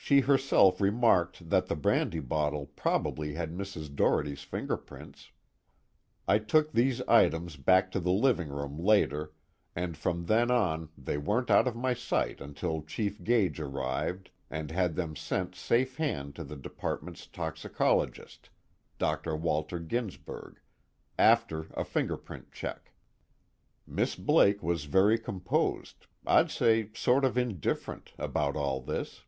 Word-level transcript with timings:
She 0.00 0.20
herself 0.20 0.80
remarked 0.80 1.50
that 1.50 1.66
the 1.66 1.76
brandy 1.76 2.20
bottle 2.20 2.64
probably 2.68 3.34
had 3.34 3.52
Mrs. 3.52 3.94
Doherty's 3.94 4.40
fingerprints. 4.40 5.32
I 6.26 6.38
took 6.38 6.72
these 6.72 7.02
items 7.02 7.56
back 7.58 7.92
to 7.92 8.00
the 8.00 8.10
living 8.12 8.48
room 8.48 8.78
later, 8.78 9.34
and 9.76 9.98
from 9.98 10.24
then 10.24 10.50
on 10.50 10.88
they 10.96 11.18
weren't 11.18 11.50
out 11.50 11.68
of 11.68 11.76
my 11.76 11.92
sight 11.92 12.40
until 12.40 12.80
Chief 12.80 13.22
Gage 13.22 13.60
arrived 13.60 14.30
and 14.48 14.70
had 14.70 14.94
them 14.96 15.14
sent 15.14 15.54
safe 15.54 15.98
hand 15.98 16.34
to 16.36 16.44
the 16.44 16.56
Department's 16.56 17.26
toxicologist 17.26 18.48
Dr. 18.98 19.36
Walter 19.36 19.78
Ginsberg, 19.78 20.58
after 21.18 21.66
a 21.74 21.84
fingerprint 21.84 22.50
check. 22.50 22.92
Miss 23.86 24.16
Blake 24.16 24.62
was 24.62 24.84
very 24.86 25.18
composed, 25.18 26.06
I'd 26.26 26.50
say 26.50 26.88
sort 26.94 27.26
of 27.26 27.36
indifferent, 27.36 28.14
about 28.18 28.56
all 28.56 28.80
this. 28.80 29.24